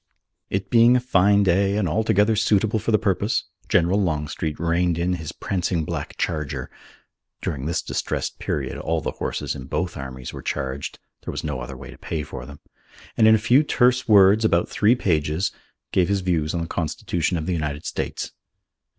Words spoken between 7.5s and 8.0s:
this